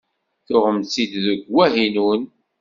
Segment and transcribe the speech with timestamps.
[0.47, 2.21] Tuɣem-tt-id deg Wahinun?